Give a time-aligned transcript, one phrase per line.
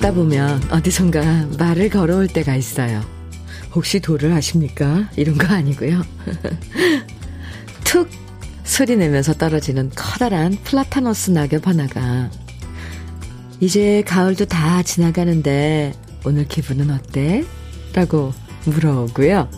[0.00, 3.02] 걷다 보면 어디선가 말을 걸어올 때가 있어요.
[3.74, 5.08] 혹시 도를 아십니까?
[5.16, 6.02] 이런 거 아니고요.
[7.84, 8.08] 툭
[8.64, 12.30] 소리 내면서 떨어지는 커다란 플라타너스 낙엽 하나가
[13.60, 15.92] 이제 가을도 다 지나가는데
[16.24, 17.44] 오늘 기분은 어때?
[17.92, 18.32] 라고
[18.64, 19.50] 물어오고요.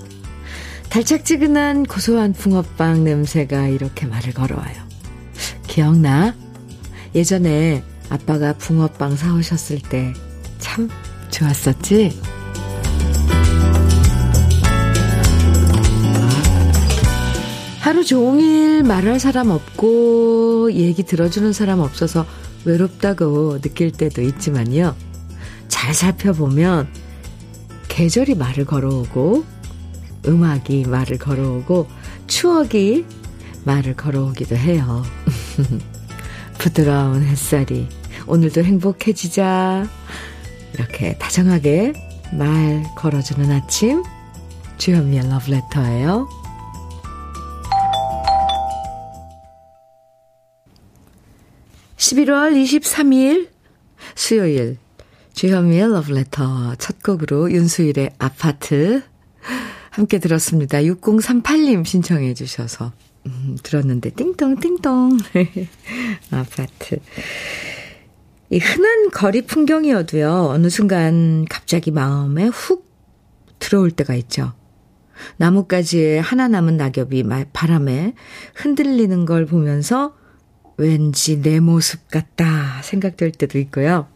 [0.90, 4.82] 달짝지근한 고소한 붕어빵 냄새가 이렇게 말을 걸어와요.
[5.68, 6.34] 기억나?
[7.14, 10.12] 예전에 아빠가 붕어빵 사오셨을 때
[10.72, 10.88] 참
[11.28, 12.18] 좋았었지?
[17.80, 22.24] 하루 종일 말할 사람 없고 얘기 들어주는 사람 없어서
[22.64, 24.96] 외롭다고 느낄 때도 있지만요.
[25.68, 26.88] 잘 살펴보면
[27.88, 29.44] 계절이 말을 걸어오고
[30.26, 31.86] 음악이 말을 걸어오고
[32.28, 33.04] 추억이
[33.64, 35.02] 말을 걸어오기도 해요.
[36.56, 37.88] 부드러운 햇살이
[38.26, 39.86] 오늘도 행복해지자
[40.74, 41.92] 이렇게 다정하게
[42.32, 44.02] 말 걸어주는 아침
[44.78, 46.28] 주현미의 러브레터예요.
[51.96, 53.48] 11월 23일
[54.16, 54.76] 수요일
[55.34, 59.02] 주현미의 러브레터 첫 곡으로 윤수일의 아파트
[59.90, 60.78] 함께 들었습니다.
[60.78, 62.92] 6038님 신청해 주셔서
[63.26, 65.18] 음, 들었는데 띵동 띵동
[66.32, 66.98] 아파트
[68.52, 72.86] 이 흔한 거리 풍경이어도요 어느 순간 갑자기 마음에 훅
[73.58, 74.52] 들어올 때가 있죠.
[75.38, 78.12] 나뭇가지에 하나 남은 낙엽이 바람에
[78.54, 80.14] 흔들리는 걸 보면서
[80.76, 84.06] 왠지 내 모습 같다 생각될 때도 있고요.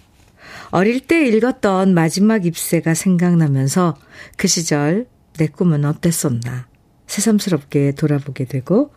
[0.70, 3.96] 어릴 때 읽었던 마지막 ip새가 생각나면서
[4.36, 5.06] 그 시절
[5.38, 6.66] 내 꿈은 어땠었나
[7.06, 8.92] 새삼스럽게 돌아보게 되고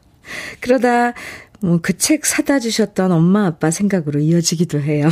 [0.59, 1.13] 그러다 뭐
[1.81, 5.09] 그 책 사다 주셨던 엄마 아빠 생각으로 이어지기도 해요.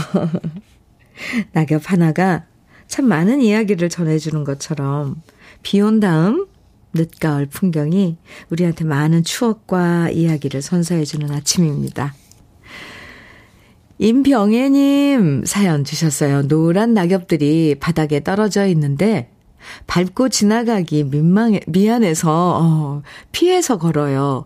[1.54, 2.46] 낙엽 하나가
[2.88, 5.22] 참 많은 이야기를 전해주는 것처럼
[5.64, 6.48] 비 온 다음
[6.94, 8.18] 늦가을 풍경이
[8.50, 12.16] 우리한테 많은 추억과 이야기를 선사해주는 아침입니다.
[14.00, 16.48] 임병애님 사연 주셨어요.
[16.48, 19.32] 노란 낙엽들이 바닥에 떨어져 있는데
[19.88, 23.02] 밟고 지나가기 민망해, 미안해서, 어,
[23.32, 24.46] 피해서 걸어요.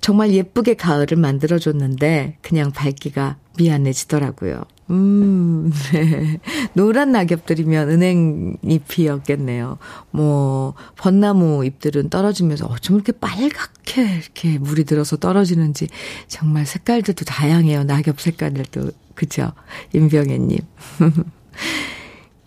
[0.00, 4.62] 정말 예쁘게 가을을 만들어줬는데, 그냥 밟기가 미안해지더라고요.
[4.90, 6.38] 음, 네.
[6.74, 9.78] 노란 낙엽들이면 은행잎이었겠네요.
[10.10, 15.88] 뭐, 벚나무 잎들은 떨어지면서 어쩜 이렇게 빨갛게 이렇게 물이 들어서 떨어지는지
[16.28, 17.84] 정말 색깔들도 다양해요.
[17.84, 18.90] 낙엽 색깔들도.
[19.14, 19.52] 그죠?
[19.94, 20.58] 임병애님.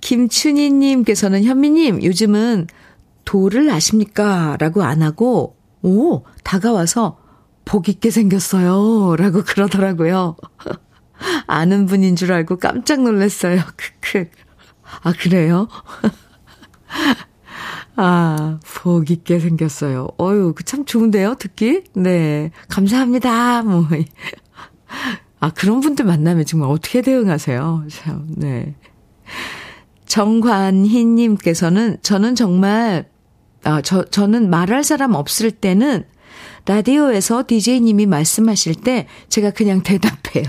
[0.05, 2.67] 김춘희님께서는 현미님, 요즘은
[3.25, 4.55] 도를 아십니까?
[4.59, 7.17] 라고 안 하고, 오, 다가와서
[7.65, 9.15] 복 있게 생겼어요.
[9.15, 10.35] 라고 그러더라고요.
[11.47, 13.61] 아는 분인 줄 알고 깜짝 놀랐어요.
[14.01, 14.29] 크크.
[15.01, 15.67] 아, 그래요?
[17.95, 20.09] 아, 복 있게 생겼어요.
[20.21, 21.85] 어유, 그 참 좋은데요, 듣기?
[21.95, 22.51] 네.
[22.69, 23.63] 감사합니다.
[23.63, 23.87] 뭐.
[25.39, 27.85] 아, 그런 분들 만나면 정말 어떻게 대응하세요?
[27.89, 28.75] 참, 네.
[30.05, 33.09] 정관희님께서는 저는 정말,
[33.63, 36.05] 아, 저, 저는 말할 사람 없을 때는
[36.65, 40.45] 라디오에서 DJ님이 말씀하실 때 제가 그냥 대답해요.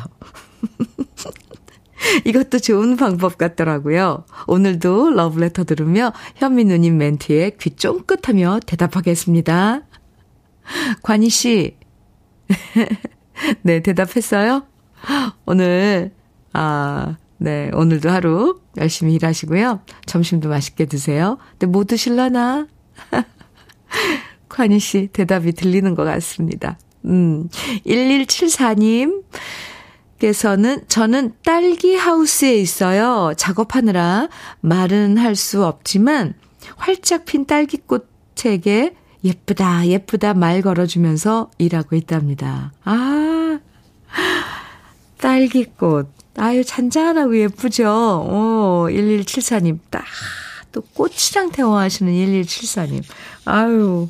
[2.24, 4.24] 이것도 좋은 방법 같더라고요.
[4.46, 9.82] 오늘도 러브레터 들으며 현미 누님 멘트에 귀 쫑긋하며 대답하겠습니다.
[11.02, 11.76] 관희 씨.
[13.62, 14.66] 네, 대답했어요?
[15.46, 16.12] 오늘,
[16.52, 19.80] 아, 네, 오늘도 하루 열심히 일하시고요.
[20.06, 21.38] 점심도 맛있게 드세요.
[21.52, 22.66] 근데 뭐 드실라나?
[24.48, 26.78] 관희 씨 대답이 들리는 것 같습니다.
[27.04, 27.48] 음,
[27.86, 29.22] 1174님.
[30.18, 33.34] 께서는 저는 딸기 하우스에 있어요.
[33.36, 34.28] 작업하느라
[34.62, 36.32] 말은 할 수 없지만
[36.76, 38.94] 활짝 핀 딸기꽃에게
[39.24, 42.72] 예쁘다, 예쁘다 말 걸어주면서 일하고 있답니다.
[42.84, 43.58] 아,
[45.18, 46.08] 딸기꽃.
[46.38, 47.84] 아유, 잔잔하고 예쁘죠?
[47.86, 49.78] 오, 1174님.
[49.90, 50.04] 딱,
[50.72, 53.02] 또 꽃이랑 대화하시는 1174님.
[53.46, 54.08] 아유,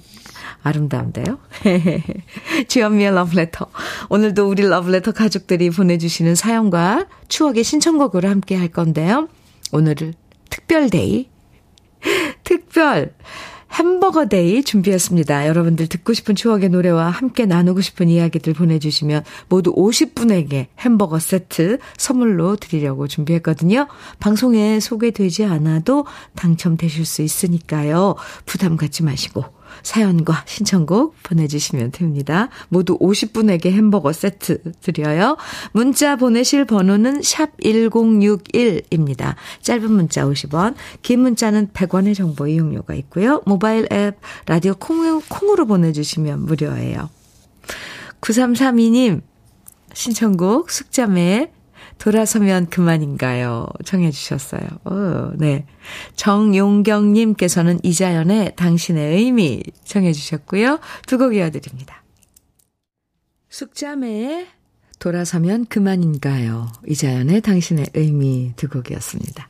[0.62, 1.38] 아름다운데요?
[2.68, 3.66] 주현미의 러브레터.
[4.08, 9.28] 오늘도 우리 러브레터 가족들이 보내주시는 사연과 추억의 신청곡으로 함께 할 건데요.
[9.72, 10.14] 오늘은
[10.50, 11.28] 특별day.
[12.42, 13.14] 특별.
[13.78, 15.46] 햄버거 day 준비했습니다.
[15.48, 22.56] 여러분들 듣고 싶은 추억의 노래와 함께 나누고 싶은 이야기들 보내주시면 모두 50분에게 햄버거 세트 선물로
[22.56, 23.86] 드리려고 준비했거든요.
[24.18, 26.06] 방송에 소개되지 않아도
[26.36, 28.14] 당첨되실 수 있으니까요.
[28.46, 29.44] 부담 갖지 마시고
[29.82, 32.48] 사연과 신청곡 보내주시면 됩니다.
[32.68, 35.36] 모두 50분에게 햄버거 세트 드려요.
[35.72, 39.34] 문자 보내실 번호는 샵 1061입니다.
[39.62, 43.42] 짧은 문자 50원, 긴 문자는 100원의 정보 이용료가 있고요.
[43.46, 47.10] 모바일 앱 라디오 콩, 콩으로 보내주시면 무료예요.
[48.20, 49.22] 9332님
[49.92, 51.50] 신청곡 숙자매
[51.98, 53.66] 돌아서면 그만인가요?
[53.84, 54.62] 청해 주셨어요.
[54.84, 55.66] 오, 네.
[56.16, 60.78] 정용경님께서는 이자연의 당신의 의미 청해 주셨고요.
[61.06, 62.02] 두 곡 이어드립니다.
[63.48, 64.46] 숙자매의
[64.98, 66.68] 돌아서면 그만인가요?
[66.86, 69.48] 이자연의 당신의 의미 두 곡이었습니다.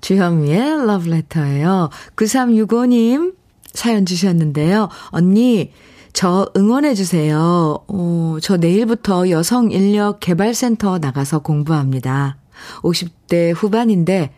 [0.00, 1.90] 주현미의 러브레터예요.
[2.16, 3.34] 9365님
[3.72, 4.88] 사연 주셨는데요.
[5.10, 5.72] 언니,
[6.14, 7.84] 저 응원해주세요.
[7.88, 12.38] 어, 저 내일부터 여성 인력 개발센터 나가서 공부합니다.
[12.82, 14.32] 50대 후반인데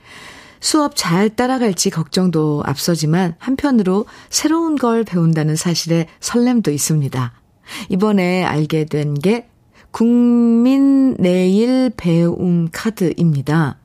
[0.58, 7.32] 수업 잘 따라갈지 걱정도 앞서지만 한편으로 새로운 걸 배운다는 사실에 설렘도 있습니다.
[7.90, 9.46] 이번에 알게 된 게
[9.90, 13.78] 국민 내일 배움 카드입니다.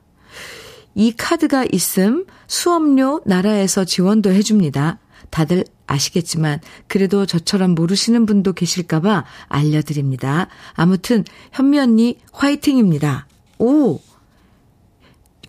[0.94, 4.98] 이 카드가 있음 수업료 나라에서 지원도 해줍니다.
[5.30, 10.48] 다들 아시겠지만 그래도 저처럼 모르시는 분도 계실까봐 알려드립니다.
[10.74, 13.26] 아무튼 현미 언니 화이팅입니다.
[13.58, 14.00] 오!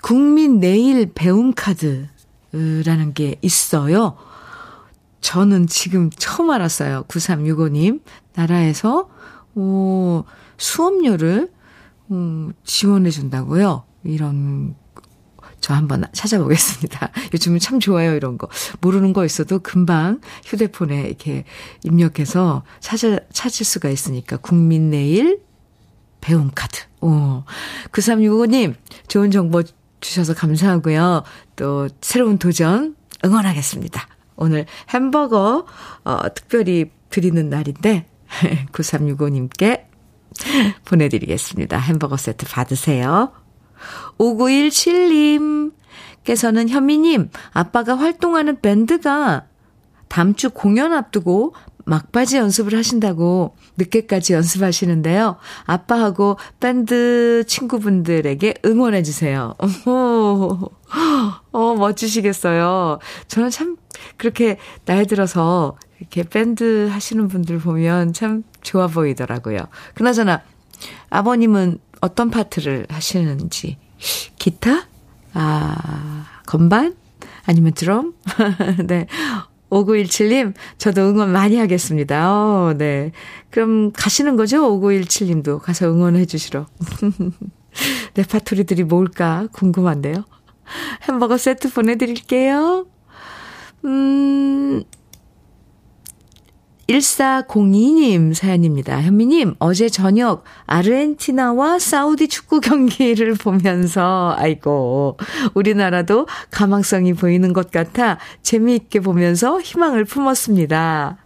[0.01, 4.17] 국민 내일 배움 카드라는 게 있어요.
[5.21, 7.05] 저는 지금 처음 알았어요.
[7.07, 8.01] 9365님.
[8.35, 9.09] 나라에서,
[9.55, 10.25] 오,
[10.57, 11.49] 수업료를,
[12.11, 13.85] 음, 지원해준다고요?
[14.03, 14.75] 이런
[15.63, 17.09] 저 한번 찾아보겠습니다.
[17.33, 18.49] 요즘은 참 좋아요, 이런 거.
[18.81, 21.45] 모르는 거 있어도 금방 휴대폰에 이렇게
[21.83, 24.35] 입력해서 찾을, 찾을 수가 있으니까.
[24.35, 25.39] 국민 내일
[26.19, 26.81] 배움 카드.
[26.99, 27.43] 오.
[27.93, 28.75] 9365님,
[29.07, 29.63] 좋은 정보
[30.01, 31.23] 주셔서 감사하고요.
[31.55, 34.05] 또, 새로운 도전 응원하겠습니다.
[34.35, 35.65] 오늘 햄버거,
[36.03, 38.05] 어, 특별히 드리는 날인데,
[38.73, 39.85] 9365님께
[40.83, 41.77] 보내드리겠습니다.
[41.77, 43.31] 햄버거 세트 받으세요.
[44.19, 49.45] 5917님께서는 현미님, 아빠가 활동하는 밴드가
[50.07, 55.37] 다음 주 공연 앞두고 막바지 연습을 하신다고 늦게까지 연습하시는데요.
[55.65, 59.55] 아빠하고 밴드 친구분들에게 응원해주세요.
[59.85, 60.59] 어,
[61.51, 62.99] 어, 멋지시겠어요.
[63.27, 63.77] 저는 참
[64.17, 69.59] 그렇게 나이 들어서 이렇게 밴드 하시는 분들 보면 참 좋아 보이더라고요.
[69.95, 70.41] 그나저나
[71.09, 73.77] 아버님은 어떤 파트를 하시는지.
[74.37, 74.87] 기타?
[75.33, 76.97] 아, 건반?
[77.45, 78.13] 아니면 드럼?
[78.87, 79.07] 네.
[79.69, 82.29] 5917님, 저도 응원 많이 하겠습니다.
[82.29, 83.13] 어, 네.
[83.49, 84.61] 그럼 가시는 거죠?
[84.79, 86.65] 5917님도 가서 응원해 주시러.
[88.15, 90.25] 레파토리들이 뭘까 궁금한데요.
[91.03, 92.85] 햄버거 세트 보내드릴게요.
[93.85, 94.83] 음,
[96.93, 99.01] 1402님 사연입니다.
[99.01, 105.17] 현미님, 어제 저녁 아르헨티나와 사우디 축구 경기를 보면서, 아이고,
[105.55, 111.17] 우리나라도 가망성이 보이는 것 같아 재미있게 보면서 희망을 품었습니다.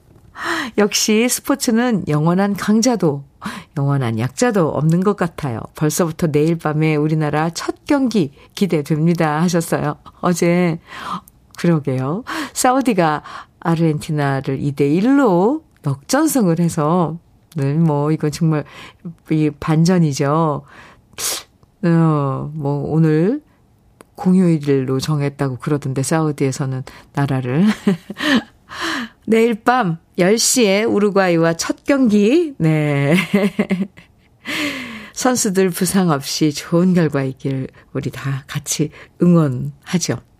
[0.78, 3.26] 역시 스포츠는 영원한 강자도,
[3.78, 5.60] 영원한 약자도 없는 것 같아요.
[5.76, 9.42] 벌써부터 내일 밤에 우리나라 첫 경기 기대됩니다.
[9.42, 9.98] 하셨어요.
[10.22, 10.80] 어제,
[11.58, 12.24] 그러게요.
[12.54, 13.24] 사우디가
[13.68, 17.20] 아르헨티나를 2대1로 역전승을 해서,
[17.56, 18.64] 네, 뭐, 이건 정말,
[19.30, 20.64] 이 반전이죠.
[21.84, 23.42] 어, 뭐, 오늘
[24.16, 26.84] 공휴일로 정했다고 그러던데, 사우디에서는
[27.14, 27.66] 나라를.
[29.28, 33.16] 내일 밤 10시에 우루과이와 첫 경기, 네.
[35.12, 40.20] 선수들 부상 없이 좋은 결과 있길 우리 다 같이 응원하죠.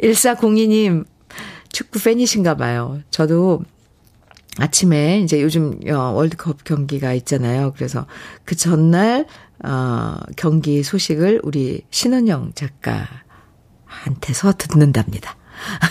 [0.00, 1.04] 1402님,
[1.82, 3.00] 축구 팬이신가 봐요.
[3.10, 3.64] 저도
[4.58, 7.72] 아침에 이제 요즘 어, 월드컵 경기가 있잖아요.
[7.74, 8.06] 그래서
[8.44, 9.26] 그 전날
[9.64, 15.36] 어 경기 소식을 우리 신은영 작가한테서 듣는답니다.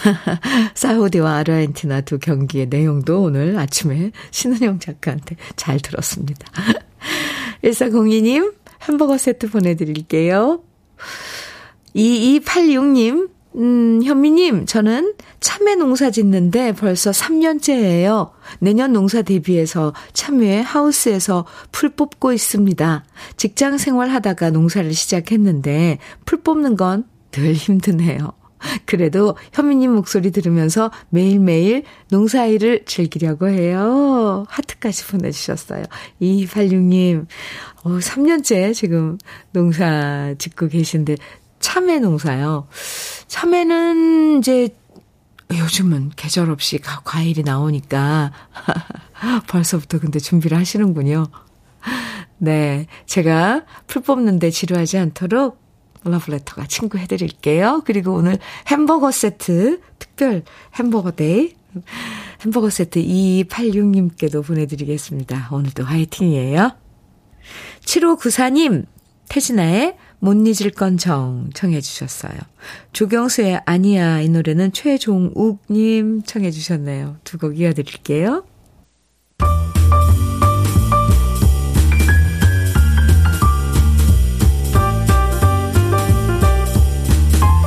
[0.75, 6.47] 사우디와 아르헨티나 두 경기의 내용도 오늘 아침에 신은영 작가한테 잘 들었습니다.
[7.65, 10.63] 1402님 햄버거 세트 보내드릴게요.
[11.95, 18.31] 2286님 음, 현미님, 저는 참외 농사 짓는데 벌써 3년째예요.
[18.59, 23.03] 내년 농사 대비해서 참외 하우스에서 풀 뽑고 있습니다.
[23.37, 28.33] 직장 생활 하다가 농사를 시작했는데 풀 뽑는 건 늘 힘드네요.
[28.85, 34.45] 그래도 현미님 목소리 들으면서 매일매일 농사일을 즐기려고 해요.
[34.49, 35.83] 하트까지 보내주셨어요.
[36.21, 37.25] 2286님,
[37.83, 39.17] 어, 3년째 지금
[39.51, 41.15] 농사 짓고 계신데
[41.61, 42.67] 참외 농사요.
[43.27, 44.69] 참외는 이제
[45.51, 48.31] 요즘은 계절 없이 과일이 나오니까
[49.47, 51.27] 벌써부터 근데 준비를 하시는군요.
[52.37, 52.87] 네.
[53.05, 55.61] 제가 풀 뽑는데 지루하지 않도록
[56.03, 57.83] 러브레터가 친구 해드릴게요.
[57.85, 60.43] 그리고 오늘 햄버거 세트, 특별
[60.75, 61.53] 햄버거 day,
[62.43, 65.49] 햄버거 세트 2286님께도 보내드리겠습니다.
[65.51, 66.71] 오늘도 화이팅이에요.
[67.85, 68.85] 7594님,
[69.29, 72.33] 태진아의 못 잊을 건 정 청해 주셨어요.
[72.93, 77.17] 조경수의 아니야 이 노래는 최종욱님 청해 주셨네요.
[77.23, 78.43] 두 곡 이어드릴게요.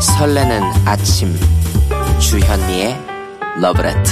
[0.00, 1.34] 설레는 아침
[2.20, 2.96] 주현미의
[3.60, 4.10] 러브레터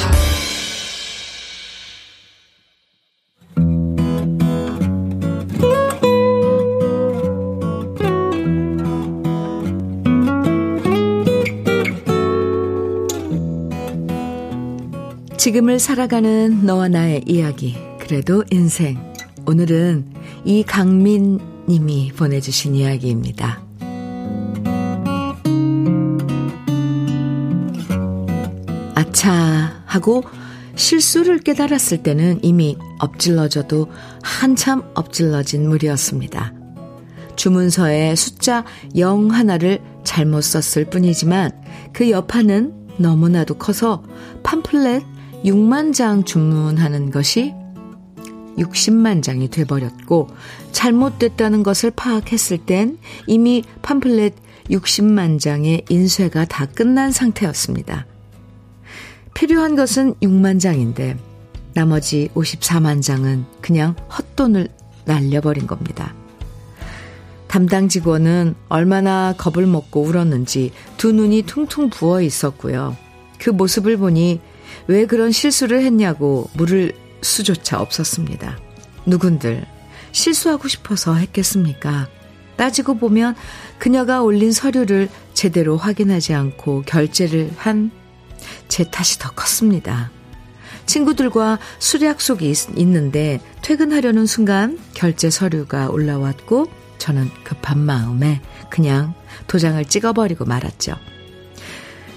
[15.42, 19.12] 지금을 살아가는 너와 나의 이야기 그래도 인생
[19.44, 20.06] 오늘은
[20.44, 23.61] 이강민 님이 보내주신 이야기입니다.
[28.94, 30.22] 아차 하고
[30.76, 33.90] 실수를 깨달았을 때는 이미 엎질러져도
[34.22, 36.54] 한참 엎질러진 물이었습니다.
[37.34, 38.64] 주문서에 숫자
[38.96, 41.50] 0 하나를 잘못 썼을 뿐이지만
[41.92, 44.04] 그 여파는 너무나도 커서
[44.44, 45.12] 팜플렛
[45.44, 47.54] 6만 장 주문하는 것이
[48.58, 50.28] 60만 장이 돼버렸고
[50.72, 54.34] 잘못됐다는 것을 파악했을 땐 이미 팜플렛
[54.70, 58.06] 60만 장의 인쇄가 다 끝난 상태였습니다.
[59.34, 61.16] 필요한 것은 6만 장인데
[61.75, 64.68] 나머지 54만 장은 그냥 헛돈을
[65.04, 66.14] 날려버린 겁니다.
[67.49, 72.96] 담당 직원은 얼마나 겁을 먹고 울었는지 두 눈이 퉁퉁 부어 있었고요.
[73.38, 74.40] 그 모습을 보니
[74.86, 78.58] 왜 그런 실수를 했냐고 물을 수조차 없었습니다.
[79.06, 79.64] 누군들
[80.12, 82.08] 실수하고 싶어서 했겠습니까?
[82.56, 83.34] 따지고 보면
[83.78, 88.02] 그녀가 올린 서류를 제대로 확인하지 않고 결제를 한
[88.68, 90.10] 제 탓이 더 컸습니다.
[90.86, 96.66] 친구들과 술 약속이 있, 있는데 퇴근하려는 순간 결제 서류가 올라왔고
[96.98, 99.14] 저는 급한 마음에 그냥
[99.46, 100.96] 도장을 찍어버리고 말았죠.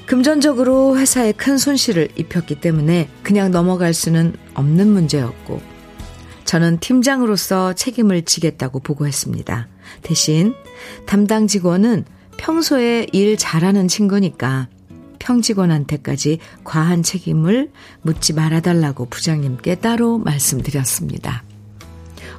[0.06, 5.62] 금전적으로 회사에 큰 손실을 입혔기 때문에 그냥 넘어갈 수는 없는 문제였고
[6.46, 9.68] 저는 팀장으로서 책임을 지겠다고 보고했습니다.
[10.04, 10.54] 대신
[11.08, 12.06] 담당 직원은
[12.38, 14.68] 평소에 일 잘하는 친구니까
[15.18, 17.72] 평직원한테까지 과한 책임을
[18.04, 21.44] 묻지 말아달라고 부장님께 따로 말씀드렸습니다.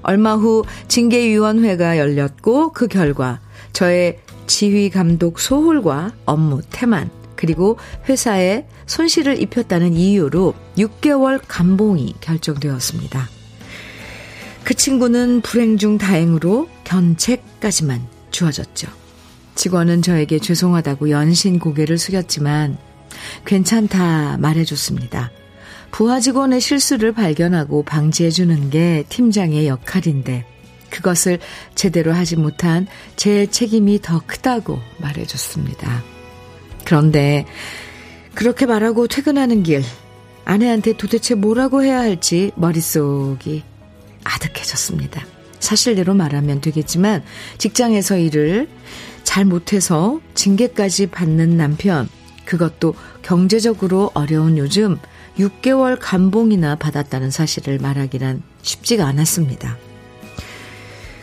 [0.02, 3.40] 얼마 후 징계위원회가 열렸고 그 결과
[3.73, 7.78] 저의 지휘 감독 소홀과 업무 태만 그리고
[8.09, 13.28] 회사에 손실을 입혔다는 이유로 6개월 감봉이 결정되었습니다.
[14.64, 18.88] 그 친구는 불행 중 다행으로 견책까지만 주어졌죠.
[19.55, 22.76] 직원은 저에게 죄송하다고 연신 고개를 숙였지만
[23.45, 25.31] 괜찮다 말해줬습니다.
[25.90, 30.45] 부하 직원의 실수를 발견하고 방지해주는 게 팀장의 역할인데
[30.90, 31.38] 그것을
[31.75, 36.15] 제대로 하지 못한 제 책임이 더 크다고 말해줬습니다.
[36.87, 37.45] 그런데
[38.35, 39.83] 그렇게 말하고 퇴근하는 길
[40.45, 43.64] 아내한테 도대체 뭐라고 해야 할지 머릿속이
[44.25, 45.26] 아득해졌습니다.
[45.59, 47.25] 사실대로 말하면 되겠지만
[47.59, 48.69] 직장에서 일을
[49.25, 52.09] 잘 못해서 징계까지 받는 남편,
[52.45, 54.99] 그것도 경제적으로 어려운 요즘
[55.38, 59.76] 6개월 감봉이나 받았다는 사실을 말하기란 쉽지가 않았습니다.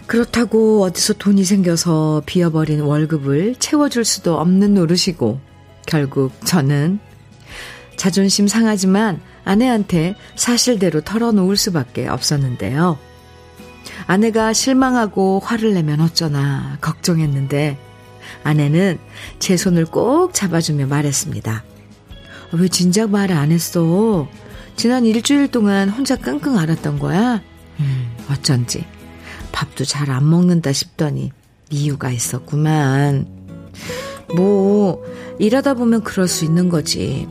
[0.05, 5.52] 그렇다고 어디서 돈이 생겨서 비어버린 월급을 채워줄 수도 없는 노릇이고,
[5.85, 6.99] 결국 저는
[7.97, 12.97] 자존심 상하지만 아내한테 사실대로 털어놓을 수밖에 없었는데요.
[14.07, 17.77] 아내가 실망하고 화를 내면 어쩌나 걱정했는데
[18.43, 18.97] 아내는
[19.39, 21.63] 제 손을 꼭 잡아주며 말했습니다.
[22.53, 24.27] 왜 진작 말을 안 했어?
[24.75, 27.41] 지난 일주일 동안 혼자 끙끙 앓았던 거야?
[27.79, 28.85] 음, 어쩐지.
[29.51, 31.31] 밥도 잘 안 먹는다 싶더니
[31.69, 33.27] 이유가 있었구만.
[34.35, 35.03] 뭐,
[35.39, 37.27] 일하다 보면 그럴 수 있는 거지.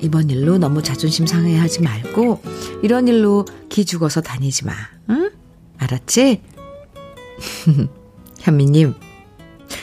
[0.00, 2.40] 이번 일로 너무 자존심 상해 하지 말고,
[2.82, 4.72] 이런 일로 기 죽어서 다니지 마.
[5.10, 5.30] 응?
[5.78, 6.42] 알았지?
[8.40, 8.94] 현미님,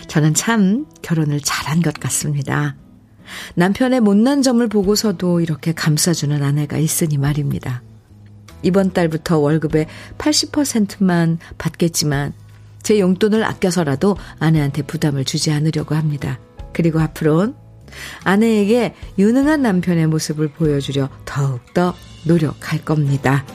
[0.07, 2.75] 저는 참 결혼을 잘한 것 같습니다.
[3.55, 7.81] 남편의 못난 점을 보고서도 이렇게 감싸주는 아내가 있으니 말입니다.
[8.63, 12.33] 이번 달부터 월급의 80%만 받겠지만
[12.83, 16.39] 제 용돈을 아껴서라도 아내한테 부담을 주지 않으려고 합니다.
[16.73, 17.55] 그리고 앞으론
[18.23, 23.45] 아내에게 유능한 남편의 모습을 보여주려 더욱더 노력할 겁니다.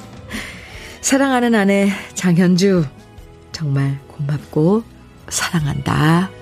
[1.00, 2.84] 사랑하는 아내 장현주,
[3.52, 4.82] 정말 고맙고
[5.28, 6.35] 사랑한다.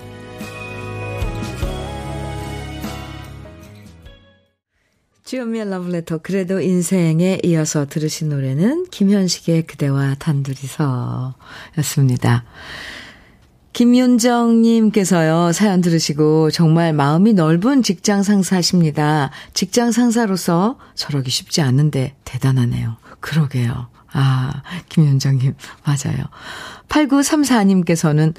[5.25, 11.35] 주현미의 러브레터 그래도 인생에 이어서 들으신 노래는 김현식의 그대와 단둘이서
[11.79, 12.45] 였습니다.
[13.73, 19.31] 김윤정님께서요, 사연 들으시고 정말 마음이 넓은 직장 상사십니다.
[19.55, 22.99] 직장 상사로서 저러기 쉽지 않은데 대단하네요.
[23.21, 23.89] 그러게요.
[24.13, 25.55] 아, 김윤정님,
[25.85, 26.27] 맞아요.
[26.91, 28.35] 8934님께서는,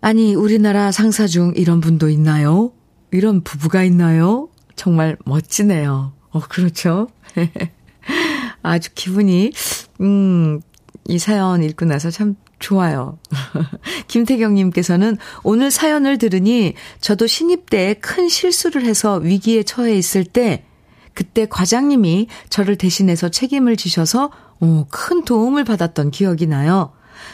[0.00, 2.72] 아니, 우리나라 상사 중 이런 분도 있나요?
[3.12, 4.48] 이런 부부가 있나요?
[4.76, 6.12] 정말 멋지네요.
[6.30, 7.08] 어, 그렇죠?
[8.62, 9.52] 아주 기분이,
[10.00, 10.60] 음,
[11.06, 13.18] 이 사연 읽고 나서 참 좋아요.
[14.08, 20.64] 김태경님께서는 오늘 사연을 들으니 저도 신입 때 큰 실수를 해서 위기에 처해 있을 때
[21.12, 26.92] 그때 과장님이 저를 대신해서 책임을 지셔서 오, 큰 도움을 받았던 기억이 나요.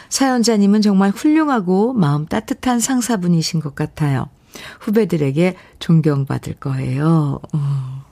[0.09, 4.27] 사연자님은 정말 훌륭하고 마음 따뜻한 상사분이신 것 같아요.
[4.79, 7.39] 후배들에게 존경받을 거예요.
[7.53, 8.05] 어,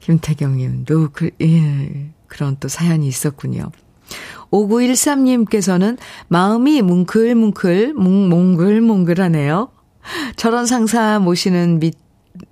[0.00, 3.70] 김태경 님도 그, 예, 그런 또 사연이 있었군요.
[4.50, 5.98] 5913님께서는
[6.28, 9.70] 마음이 뭉클뭉클, 몽글몽글하네요.
[10.36, 11.98] 저런 상사 모시는 밑,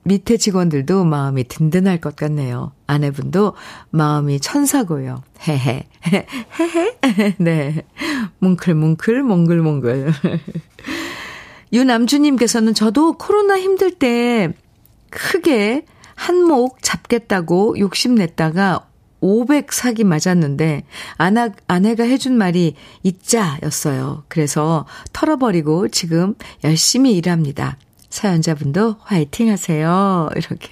[0.02, 2.72] 밑에 직원들도 마음이 든든할 것 같네요.
[2.86, 3.54] 아내분도
[3.90, 5.22] 마음이 천사고요.
[5.46, 5.84] 헤헤.
[6.60, 7.36] 헤헤.
[7.38, 7.82] 네.
[8.40, 10.12] 뭉클뭉클, 몽글몽글.
[11.72, 14.52] 유남주님께서는 저도 코로나 힘들 때
[15.10, 18.86] 크게 한몫 잡겠다고 욕심냈다가
[19.20, 20.84] 500 사기 맞았는데
[21.16, 24.24] 아나, 아내가 해준 말이 있자였어요.
[24.28, 27.78] 그래서 털어버리고 지금 열심히 일합니다.
[28.10, 30.28] 사연자분도 화이팅 하세요.
[30.36, 30.70] 이렇게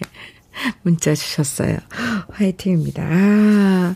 [0.82, 1.78] 문자 주셨어요.
[2.30, 3.02] 화이팅입니다.
[3.02, 3.94] 아,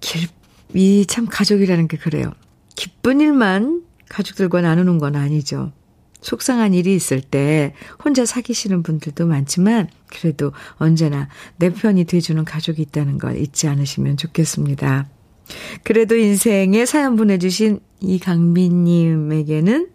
[0.00, 0.28] 길,
[0.74, 2.32] 이참 가족이라는 게 그래요.
[2.74, 5.72] 기쁜 일만 가족들과 나누는 건 아니죠.
[6.20, 13.18] 속상한 일이 있을 때 혼자 사귀시는 분들도 많지만 그래도 언제나 내 편이 돼주는 가족이 있다는
[13.18, 15.08] 걸 잊지 않으시면 좋겠습니다.
[15.84, 19.90] 그래도 인생에 사연 보내주신 이강민님에게는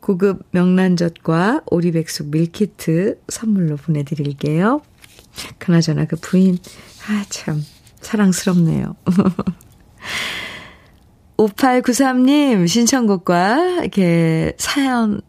[0.00, 4.80] 고급 명란젓과 오리백숙 밀키트 선물로 보내드릴게요.
[5.58, 6.58] 그나저나 그 부인,
[7.08, 7.62] 아, 참,
[8.00, 8.96] 사랑스럽네요.
[11.40, 15.20] 5893님 신청곡과 이렇게 사연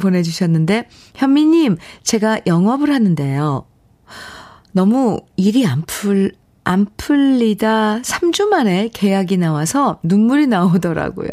[0.00, 3.66] 보내주셨는데, 현미님, 제가 영업을 하는데요.
[4.72, 6.32] 너무 일이 안 풀,
[6.64, 11.28] 안 풀리다 3주 만에 계약이 나와서 눈물이 나오더라고요.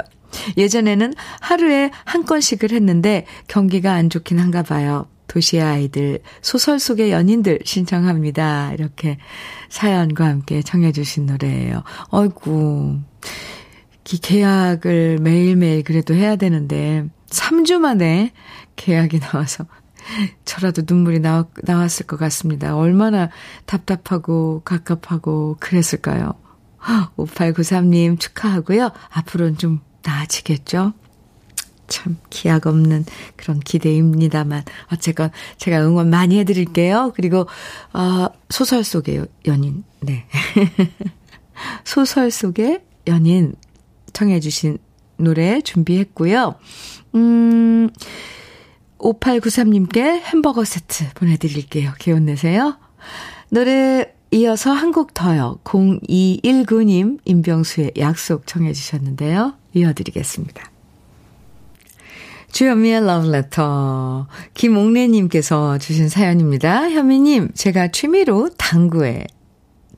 [0.58, 5.08] 예전에는 하루에 한 건씩을 했는데 경기가 안 좋긴 한가 봐요.
[5.28, 8.74] 도시의 아이들, 소설 속의 연인들 신청합니다.
[8.74, 9.18] 이렇게
[9.70, 11.84] 사연과 함께 청해주신 노래예요.
[12.10, 13.00] 어이구.
[14.12, 18.32] 이 계약을 매일매일 그래도 해야 되는데 3주 만에
[18.76, 19.66] 계약이 나와서
[20.46, 22.76] 저라도 눈물이 나, 나왔을 것 같습니다.
[22.76, 23.30] 얼마나
[23.66, 26.34] 답답하고 갑갑하고 그랬을까요?
[27.18, 28.92] 5893님 축하하고요.
[29.10, 30.94] 앞으로는 좀 나아지겠죠?
[31.88, 37.14] 참 기약 없는 그런 기대입니다만 어쨌건 제가 응원 많이 해드릴게요.
[37.16, 37.48] 그리고
[37.94, 40.26] 어, 소설 속의 연인, 네
[41.84, 43.54] 소설 속의 연인
[44.14, 44.78] 청해 주신
[45.18, 46.56] 노래 준비했고요.
[47.16, 47.90] 음
[49.00, 51.94] 5893님께 햄버거 세트 보내드릴게요.
[52.00, 52.78] 기운 내세요.
[53.50, 55.60] 노래 이어서 한 곡 더요.
[55.64, 59.54] 0219님 임병수의 약속 청해 주셨는데요.
[59.74, 60.72] 이어드리겠습니다.
[62.52, 64.28] 주현미의 러브레터.
[64.54, 66.90] 김옥래님께서 주신 사연입니다.
[66.92, 69.26] 현미님, 제가 취미로 당구에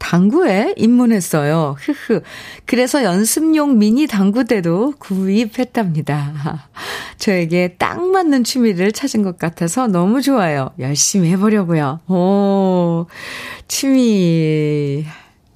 [0.06, 1.76] 당구에 입문했어요.
[1.80, 2.22] 흐흐.
[2.66, 6.70] 그래서 연습용 미니 당구대도 구입했답니다.
[7.18, 10.70] 저에게 딱 맞는 취미를 찾은 것 같아서 너무 좋아요.
[10.78, 12.02] 열심히 해보려고요.
[12.08, 13.08] 오,
[13.68, 15.04] 취미,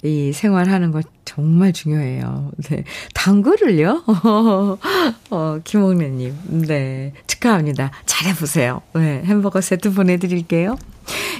[0.02, 2.50] 이 생활하는 거 정말 중요해요.
[2.70, 2.82] 네.
[3.14, 4.02] 당구를요?
[5.30, 6.34] 어, 김옥래님.
[6.66, 7.12] 네.
[7.28, 7.92] 축하합니다.
[8.04, 8.82] 잘해보세요.
[8.94, 9.22] 네.
[9.24, 10.76] 햄버거 세트 보내드릴게요.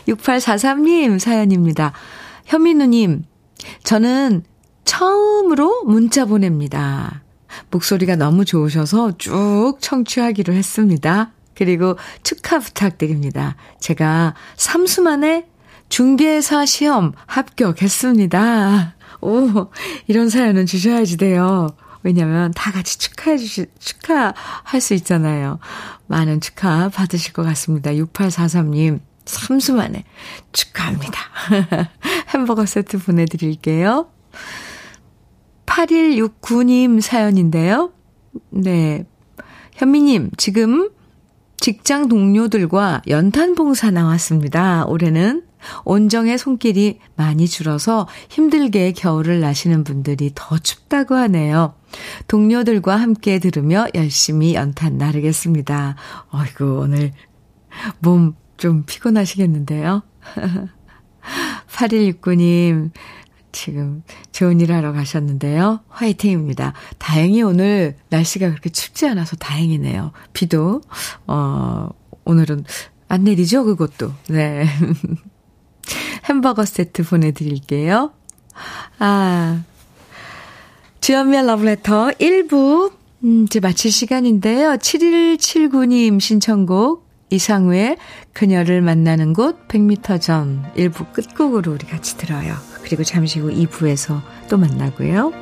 [0.06, 1.92] 6843님 사연입니다.
[2.50, 3.22] 현민우님,
[3.84, 4.42] 저는
[4.84, 7.22] 처음으로 문자 보냅니다.
[7.70, 11.30] 목소리가 너무 좋으셔서 쭉 청취하기로 했습니다.
[11.54, 13.54] 그리고 축하 부탁드립니다.
[13.78, 15.46] 제가 3수 만에
[15.90, 18.96] 중개사 시험 합격했습니다.
[19.20, 19.70] 오,
[20.08, 21.68] 이런 사연은 주셔야지 돼요.
[22.02, 25.60] 왜냐면 다 같이 축하해 주시, 축하할 수 있잖아요.
[26.08, 27.92] 많은 축하 받으실 것 같습니다.
[27.92, 30.04] 6843님, 3수 만에
[30.52, 31.20] 축하합니다.
[32.34, 34.10] 햄버거 세트 보내드릴게요.
[35.66, 37.92] 8169님 사연인데요.
[38.50, 39.06] 네.
[39.74, 40.90] 현미님, 지금
[41.58, 44.84] 직장 동료들과 연탄 봉사 나왔습니다.
[44.86, 45.44] 올해는
[45.84, 51.74] 온정의 손길이 많이 줄어서 힘들게 겨울을 나시는 분들이 더 춥다고 하네요.
[52.28, 55.96] 동료들과 함께 들으며 열심히 연탄 나르겠습니다.
[56.30, 57.12] 어이구, 오늘
[57.98, 60.02] 몸 좀 피곤하시겠는데요?
[61.72, 62.90] 8169님,
[63.52, 65.80] 지금 좋은 일 하러 가셨는데요.
[65.88, 66.74] 화이팅입니다.
[66.98, 70.12] 다행히 오늘 날씨가 그렇게 춥지 않아서 다행이네요.
[70.34, 70.82] 비도,
[71.26, 71.88] 어,
[72.26, 72.64] 오늘은
[73.08, 73.64] 안 내리죠?
[73.64, 74.12] 그것도.
[74.28, 74.66] 네.
[76.28, 78.12] 햄버거 세트 보내드릴게요.
[78.98, 79.62] 아,
[81.00, 82.92] 주연미의 러브레터 1부,
[83.24, 84.72] 음, 이제 마칠 시간인데요.
[84.72, 87.96] 7179님 신청곡, 이상우의
[88.32, 92.54] 그녀를 만나는 곳 100m 전 1부 끝곡으로 우리 같이 들어요.
[92.82, 95.32] 그리고 잠시 후 2부에서 또 만나고요.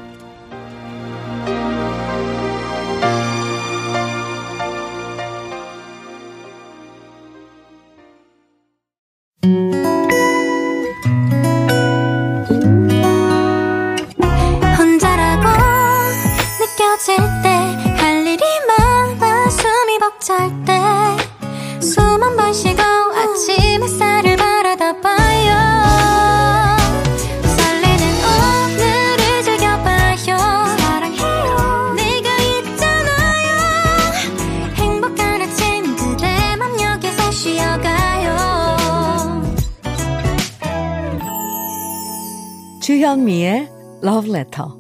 [42.98, 43.68] 주현미의
[44.02, 44.70] Love Letter.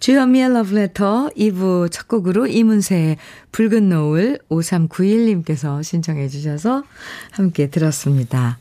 [0.00, 3.18] 주현미의 Letter 2부 첫 곡으로 이문세의
[3.52, 6.82] 붉은 노을 5391님께서 신청해 주셔서
[7.30, 8.58] 함께 들었습니다.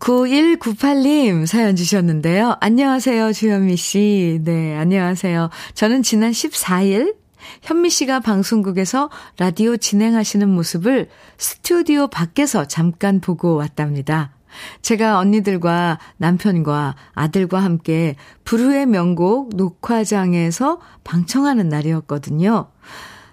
[0.00, 2.56] 9198님 사연 주셨는데요.
[2.58, 4.40] 안녕하세요, 주현미 씨.
[4.42, 5.50] 네, 안녕하세요.
[5.74, 7.14] 저는 지난 14일
[7.62, 14.32] 현미 씨가 방송국에서 라디오 진행하시는 모습을 스튜디오 밖에서 잠깐 보고 왔답니다.
[14.82, 22.68] 제가 언니들과 남편과 아들과 함께 불후의 명곡 녹화장에서 방청하는 날이었거든요.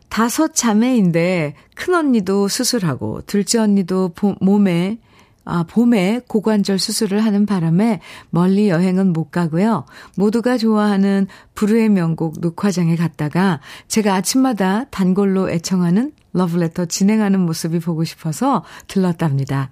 [0.09, 4.99] 다섯 자매인데 큰 언니도 수술하고 둘째 언니도 몸에
[5.45, 9.85] 아, 봄에 고관절 수술을 하는 바람에 멀리 여행은 못 가고요.
[10.17, 18.63] 모두가 좋아하는 불후의 명곡 녹화장에 갔다가 제가 아침마다 단골로 애청하는 러브레터 진행하는 모습이 보고 싶어서
[18.87, 19.71] 들렀답니다.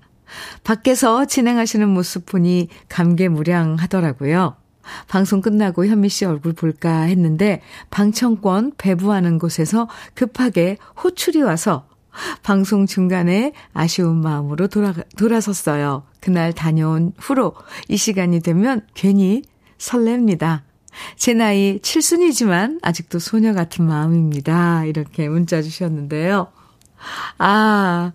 [0.64, 4.56] 밖에서 진행하시는 모습 보니 감개무량하더라고요.
[5.08, 11.88] 방송 끝나고 현미 씨 얼굴 볼까 했는데 방청권 배부하는 곳에서 급하게 호출이 와서
[12.44, 16.04] 방송 중간에 아쉬운 마음으로 돌아, 돌아섰어요.
[16.20, 17.54] 그날 다녀온 후로
[17.90, 19.44] 이 시간이 되면 괜히
[19.78, 20.62] 설렙니다.
[21.18, 24.86] 제 나이 7순이지만 아직도 소녀 같은 마음입니다.
[24.86, 26.52] 이렇게 문자 주셨는데요.
[27.38, 28.14] 아,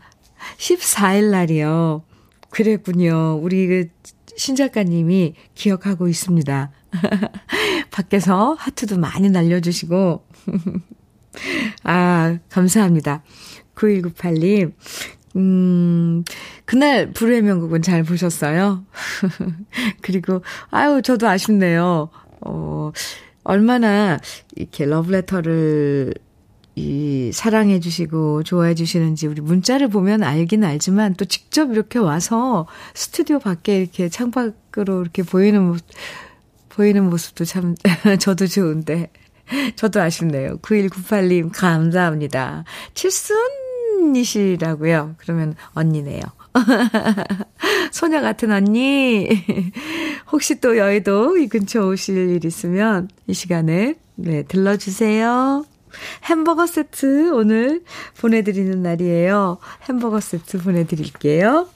[0.57, 2.03] 14일 날이요.
[2.51, 3.39] 그랬군요.
[3.43, 3.89] 우리 그
[4.37, 6.71] 신작가님이 기억하고 있습니다.
[7.91, 10.25] 밖에서 하트도 많이 날려주시고.
[11.85, 13.23] 아, 감사합니다.
[13.79, 14.73] 9198님,
[15.37, 16.25] 음,
[16.65, 18.85] 그날 불후의 명곡은 잘 보셨어요?
[20.03, 22.11] 그리고, 아유, 저도 아쉽네요.
[22.41, 22.93] 어,
[23.45, 24.19] 얼마나
[24.57, 26.15] 이렇게 러브레터를
[26.75, 33.41] 이 사랑해 주시고 좋아해 주시는지 우리 문자를 보면 알긴 알지만 또 직접 이렇게 와서 스튜디오
[33.41, 35.77] 밖에 이렇게 창밖으로 이렇게 보이는
[36.69, 37.75] 보이는 모습도 참
[38.21, 39.11] 저도 좋은데
[39.75, 40.59] 저도 아쉽네요.
[40.59, 42.65] 9198님 감사합니다.
[42.95, 43.37] 칠순
[43.99, 45.15] 언니시라고요.
[45.19, 46.23] 그러면 언니네요.
[47.93, 49.29] 소녀 같은 언니.
[50.33, 55.65] 혹시 또 여의도 이 근처 오실 일 있으면 이 시간에 네, 들러주세요.
[56.25, 57.83] 햄버거 세트 오늘
[58.21, 59.59] 보내드리는 날이에요.
[59.89, 61.69] 햄버거 세트 보내드릴게요.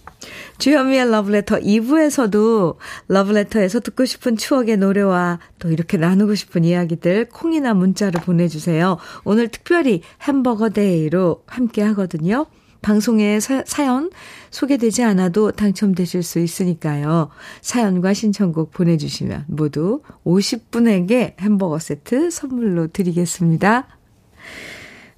[0.62, 2.76] 주현미의 러브레터 2부에서도
[3.08, 8.96] 러브레터에서 듣고 싶은 추억의 노래와 또 이렇게 나누고 싶은 이야기들 콩이나 문자로 보내주세요.
[9.24, 12.46] 오늘 특별히 햄버거 day로 함께 하거든요.
[12.80, 14.12] 방송에 사, 사연
[14.52, 17.30] 소개되지 않아도 당첨되실 수 있으니까요.
[17.60, 23.88] 사연과 신청곡 보내주시면 모두 50분에게 햄버거 세트 선물로 드리겠습니다.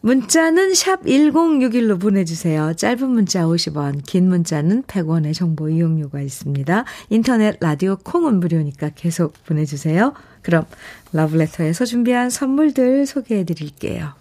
[0.05, 2.75] 문자는 샵 1061로 보내주세요.
[2.75, 6.85] 짧은 문자 50원, 긴 문자는 100원의 정보 이용료가 있습니다.
[7.09, 10.13] 인터넷 라디오 콩은 무료니까 계속 보내주세요.
[10.43, 10.67] 그럼
[11.13, 14.13] 러브레터에서 준비한 선물들 소개해 드릴게요.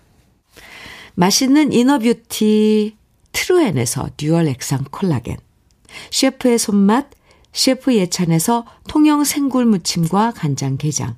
[1.16, 2.96] 맛있는 inner beauty
[3.34, 5.36] 트루엔에서 dual 액상 콜라겐
[6.12, 7.10] 셰프의 손맛
[7.52, 11.18] 셰프 예찬에서 통영 생굴 무침과 간장 게장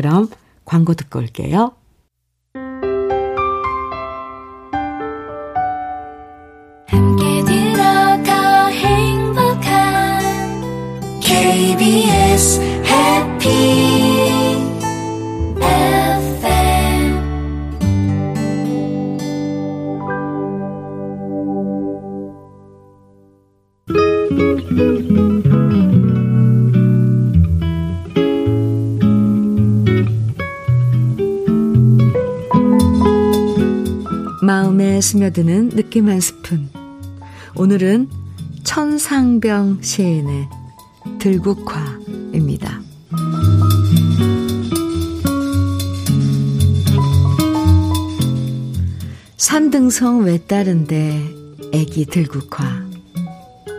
[0.00, 0.30] 그럼
[0.64, 1.72] 광고 듣고 올게요.
[34.50, 36.68] 마음에 스며드는 느낌 한 스푼.
[37.54, 38.10] 오늘은
[38.64, 40.48] 천상병 시인의
[41.20, 42.80] 들국화입니다.
[49.36, 51.32] 산등성 외따른데
[51.72, 52.64] 애기 들국화.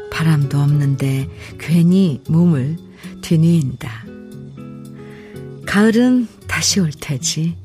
[0.10, 1.27] 바람도 없는데
[1.60, 2.77] 괜히 몸을
[3.21, 4.05] 뒤누인다.
[5.65, 7.57] 가을은 다시 올 테지.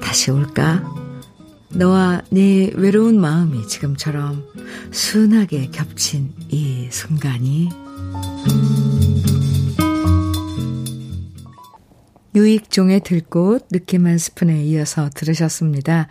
[0.00, 0.93] 다시 올까?
[1.76, 4.46] 너와 네 외로운 마음이 지금처럼
[4.92, 7.68] 순하게 겹친 이 순간이
[12.34, 16.08] 유익종의 들꽃 느낌 한 스푼에 이어서 들으셨습니다.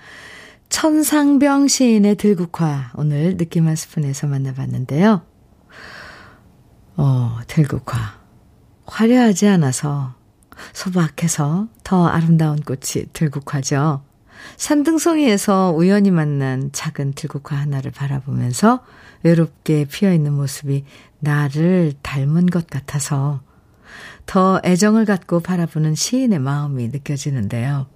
[0.68, 5.22] 천상병 시인의 들국화 오늘 느낌 한 스푼에서 만나봤는데요.
[6.98, 8.20] 어, 들국화
[8.86, 10.16] 화려하지 않아서
[10.74, 14.04] 소박해서 더 아름다운 꽃이 들국화죠.
[14.58, 18.84] 산등성이에서 우연히 만난 작은 들국화 하나를 바라보면서
[19.24, 20.86] 외롭게 피어있는 모습이
[21.20, 23.42] 나를 닮은 것 같아서
[24.26, 27.88] 더 애정을 갖고 바라보는 시인의 마음이 느껴지는데요.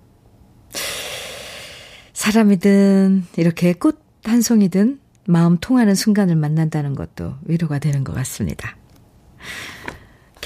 [2.13, 8.75] 사람이든 이렇게 꽃 한 송이든 마음 통하는 순간을 만난다는 것도 위로가 되는 것 같습니다.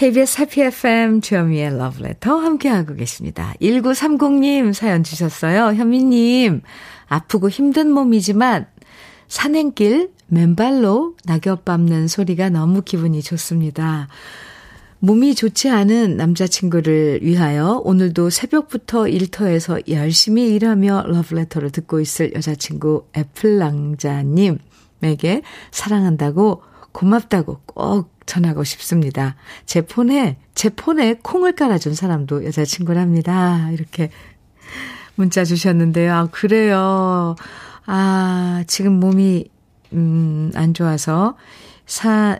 [0.02, 3.54] KBS 해피 FM 주현미의 러브레터 함께하고 계십니다.
[3.62, 5.76] 1930님 사연 주셨어요.
[5.76, 6.64] 현미님,
[7.08, 8.66] 아프고 힘든 몸이지만
[9.28, 14.08] 산행길 맨발로 낙엽 밟는 소리가 너무 기분이 좋습니다.
[14.98, 24.58] 몸이 좋지 않은 남자친구를 위하여 오늘도 새벽부터 일터에서 열심히 일하며 러브레터를 듣고 있을 여자친구 애플랑자님에게
[25.70, 29.36] 사랑한다고 고맙다고 꼭 전하고 싶습니다.
[29.66, 33.72] 제 폰에, 제 폰에 콩을 깔아준 사람도 여자친구랍니다.
[33.72, 34.10] 이렇게
[35.16, 36.14] 문자 주셨는데요.
[36.14, 37.36] 아, 그래요.
[37.86, 39.50] 아, 지금 몸이,
[39.92, 41.36] 음, 안 좋아서
[41.86, 42.40] 사,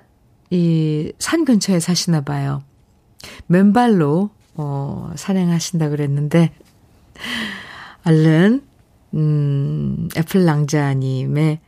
[0.50, 2.64] 이, 산 근처에 사시나 봐요.
[3.48, 6.54] 맨발로, 어, 산행하신다 그랬는데,
[8.06, 8.64] 얼른,
[9.14, 11.60] 음, 애플 랑자님의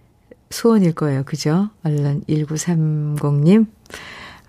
[0.49, 1.23] 소원일 거예요.
[1.23, 1.71] 그죠?
[1.83, 3.67] 얼른 1930님,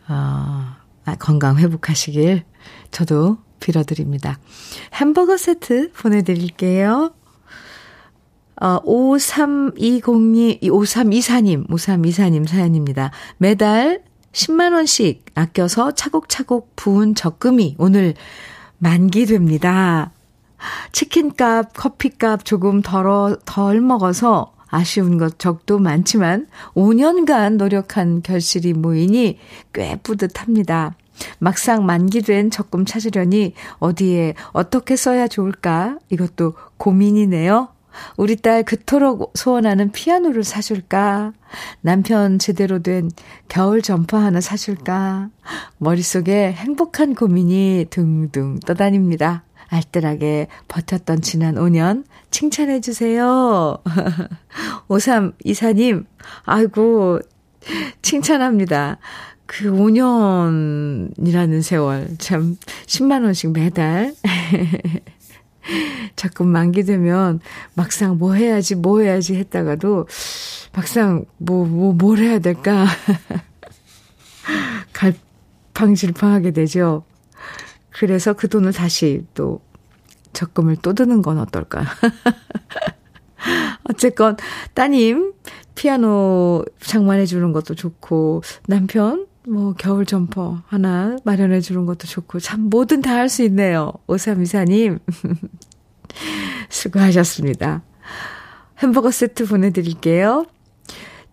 [0.09, 2.45] 어, 아, 건강 회복하시길
[2.91, 4.39] 저도 빌어드립니다.
[4.95, 7.15] 햄버거 세트 보내드릴게요.
[8.61, 13.11] 어, 5320님, 5324님, 5324님 사연입니다.
[13.39, 18.15] 매달 10만원씩 아껴서 차곡차곡 부은 적금이 오늘
[18.79, 20.13] 만기됩니다.
[20.93, 29.39] 치킨값, 커피값 조금 덜어, 덜 먹어서 아쉬운 것 적도 많지만 5년간 노력한 결실이 모이니
[29.73, 30.97] 꽤 뿌듯합니다.
[31.39, 35.99] 막상 만기된 적금 찾으려니 어디에 어떻게 써야 좋을까?
[36.11, 37.69] 이것도 고민이네요.
[38.17, 41.33] 우리 딸 그토록 소원하는 피아노를 사줄까?
[41.81, 43.09] 남편 제대로 된
[43.49, 45.29] 겨울 점퍼 하나 사줄까?
[45.79, 49.45] 머릿속에 행복한 고민이 둥둥 떠다닙니다.
[49.69, 52.05] 알뜰하게 버텼던 지난 5년
[52.35, 53.79] 칭찬해 주세요.
[54.89, 56.05] 5324님,
[56.43, 57.21] 아이고,
[58.03, 58.99] 칭찬합니다.
[59.47, 64.17] 그 5년이라는 세월, 참, 10만원씩 매달.
[66.17, 67.39] 자꾸 만기되면
[67.75, 70.09] 막상 뭐 해야지, 뭐 해야지 했다가도
[70.73, 72.85] 막상 뭐, 뭐, 뭘 해야 될까.
[75.73, 77.05] 갈팡질팡하게 되죠.
[77.91, 79.61] 그래서 그 돈을 다시 또
[80.35, 81.85] 적금을 또 드는 건 어떨까?
[83.85, 84.37] 어쨌건
[84.75, 85.33] 따님
[85.75, 92.71] 피아노 장만해 주는 것도 좋고 남편 뭐 겨울 점퍼 하나 마련해 주는 것도 좋고 참
[92.71, 93.93] 뭐든 다 할 수 있네요.
[94.07, 94.99] 오삼이사님
[96.71, 97.83] 수고하셨습니다.
[98.79, 100.47] 햄버거 세트 보내드릴게요.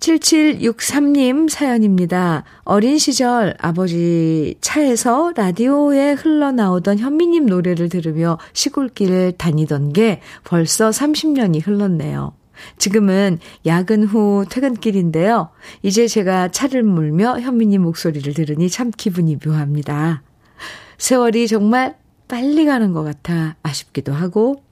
[0.01, 2.43] 7763님 사연입니다.
[2.63, 12.33] 어린 시절 아버지 차에서 라디오에 흘러나오던 현미님 노래를 들으며 시골길을 다니던 게 벌써 30년이 흘렀네요.
[12.77, 15.49] 지금은 야근 후 퇴근길인데요.
[15.83, 20.23] 이제 제가 차를 몰며 현미님 목소리를 들으니 참 기분이 묘합니다.
[20.97, 21.95] 세월이 정말
[22.27, 24.63] 빨리 가는 것 같아 아쉽기도 하고,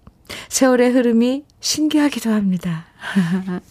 [0.50, 2.86] 세월의 흐름이 신기하기도 합니다.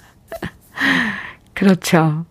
[1.59, 2.25] 그렇죠.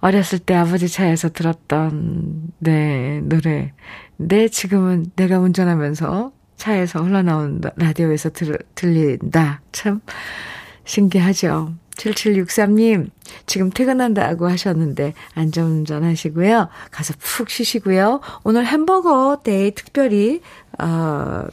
[0.00, 3.72] 어렸을 때 아버지 차에서 들었던, 네, 노래.
[4.18, 9.62] 네, 지금은 내가 운전하면서 차에서 흘러나온 라디오에서 들, 들린다.
[9.72, 10.02] 참
[10.84, 11.72] 신기하죠.
[11.96, 13.08] 7763님,
[13.46, 16.68] 지금 퇴근한다고 하셨는데, 안전운전 하시고요.
[16.90, 18.20] 가서 푹 쉬시고요.
[18.44, 20.42] 오늘 햄버거 day 특별히,
[20.78, 21.46] 어,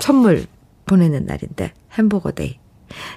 [0.00, 0.46] 선물
[0.84, 2.58] 보내는 날인데, 햄버거 day.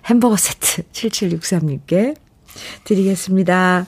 [0.05, 2.15] 햄버거 세트 7763님께
[2.83, 3.85] 드리겠습니다.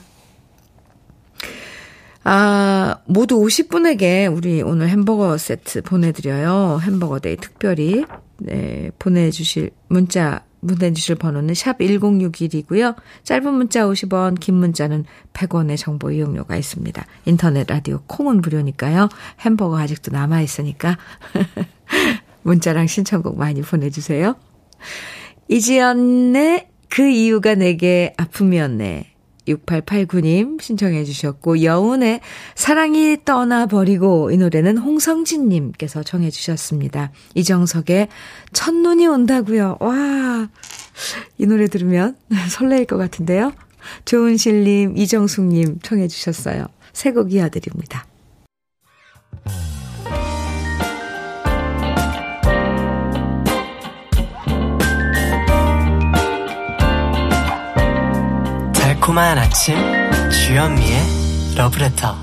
[2.26, 6.80] 아, 모두 50분에게 우리 오늘 햄버거 세트 보내드려요.
[6.82, 8.06] 햄버거 day 특별히.
[8.38, 12.96] 네, 보내주실 문자, 보내주실 번호는 샵 1061이고요.
[13.22, 17.04] 짧은 문자 50원, 긴 문자는 100원의 정보 이용료가 있습니다.
[17.26, 19.10] 인터넷 라디오 콩은 무료니까요.
[19.40, 20.96] 햄버거 아직도 남아있으니까.
[22.42, 24.34] 문자랑 신청곡 많이 보내주세요.
[25.48, 29.10] 이지연의 그 이유가 내게 아픔이었네.
[29.48, 32.20] 6889님 신청해 주셨고 여운의
[32.54, 37.10] 사랑이 떠나버리고 이 노래는 홍성진님께서 정해 주셨습니다.
[37.34, 38.06] 이정석의
[38.52, 39.78] 첫눈이 온다고요.
[39.80, 40.48] 와,
[41.36, 42.16] 이 노래 들으면
[42.48, 43.52] 설레일 것 같은데요.
[44.04, 46.66] 조은실님, 이정숙님 청해 주셨어요.
[46.92, 48.06] 새 곡 이어드립니다.
[59.04, 59.74] 달콤한 아침
[60.30, 60.98] 주현미의
[61.58, 62.16] 러브레터.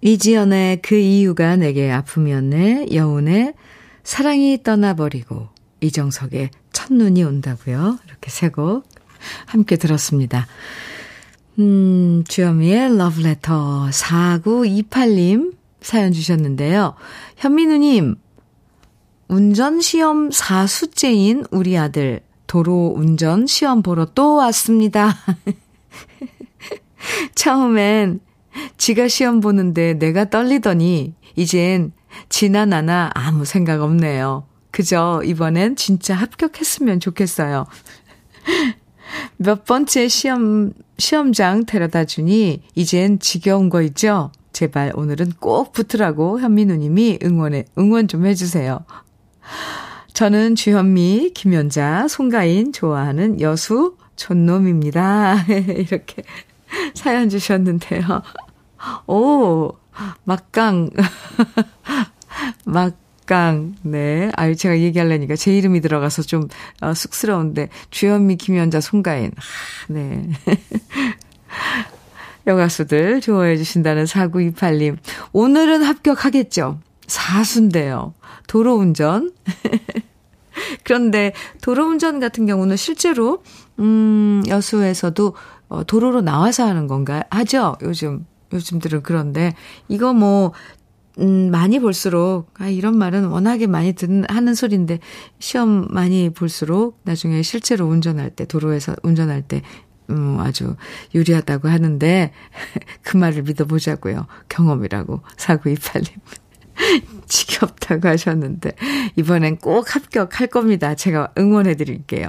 [0.00, 3.54] 이지연의 그 이유가 내게 아픔이었네 여운의
[4.02, 5.48] 사랑이 떠나버리고
[5.80, 7.98] 이정석의 첫눈이 온다고요.
[8.04, 8.88] 이렇게 세 곡
[9.46, 10.48] 함께 들었습니다.
[11.60, 16.96] 음, 주현미의 러브레터 4928님 사연 주셨는데요.
[17.36, 18.16] 현민우님
[19.28, 25.14] 운전시험 4수째인 우리 아들 도로 운전 시험 보러 또 왔습니다.
[27.36, 28.18] 처음엔
[28.76, 31.92] 지가 시험 보는데 내가 떨리더니 이젠
[32.28, 34.48] 지나 나나 아무 생각 없네요.
[34.72, 37.66] 그저 이번엔 진짜 합격했으면 좋겠어요.
[39.38, 44.32] 몇 번째 시험, 시험장 데려다 주니 이젠 지겨운 거 있죠?
[44.52, 48.84] 제발 오늘은 꼭 붙으라고 현민우님이 응원해, 응원 좀 해주세요.
[50.12, 55.44] 저는 주현미, 김연자, 송가인 좋아하는 여수 촌놈입니다.
[55.48, 56.22] 이렇게
[56.94, 58.22] 사연 주셨는데요.
[59.06, 59.72] 오,
[60.24, 60.90] 막강.
[62.64, 63.76] 막강.
[63.82, 64.30] 네.
[64.36, 66.48] 아유, 제가 얘기하려니까 제 이름이 들어가서 좀
[66.80, 67.68] 어, 쑥스러운데.
[67.90, 69.32] 주현미, 김연자, 송가인.
[69.36, 69.40] 아,
[69.88, 70.28] 네.
[72.46, 74.96] 여가수들 좋아해 주신다는 4928님.
[75.32, 76.80] 오늘은 합격하겠죠?
[77.06, 78.14] 사수인데요.
[78.50, 79.30] 도로운전.
[80.82, 81.32] 그런데
[81.62, 83.44] 도로운전 같은 경우는 실제로,
[83.78, 85.34] 음, 여수에서도
[85.68, 87.22] 어, 도로로 나와서 하는 건가?
[87.30, 87.76] 하죠?
[87.82, 89.54] 요즘, 요즘들은 그런데,
[89.86, 90.52] 이거 뭐,
[91.20, 94.98] 음, 많이 볼수록, 아, 이런 말은 워낙에 많이 듣는, 하는 소리인데,
[95.38, 99.62] 시험 많이 볼수록, 나중에 실제로 운전할 때, 도로에서 운전할 때,
[100.10, 100.74] 음, 아주
[101.14, 102.32] 유리하다고 하는데,
[103.02, 104.26] 그 말을 믿어보자고요.
[104.48, 106.18] 경험이라고, 4928님.
[107.30, 108.72] 지겹다고 하셨는데,
[109.16, 110.94] 이번엔 꼭 합격할 겁니다.
[110.94, 112.28] 제가 응원해 드릴게요.